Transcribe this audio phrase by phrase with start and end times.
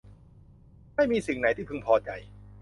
[0.95, 2.09] ไม่มีสิ่งไหนที่พึงพอใจ